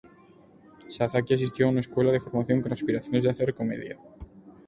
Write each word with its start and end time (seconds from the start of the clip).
Sakazaki 0.87 1.35
asistió 1.35 1.67
a 1.67 1.69
una 1.69 1.81
escuela 1.81 2.11
de 2.11 2.19
formación 2.19 2.59
con 2.63 2.73
aspiraciones 2.73 3.23
de 3.23 3.29
hacer 3.29 3.53
comedia. 3.53 3.99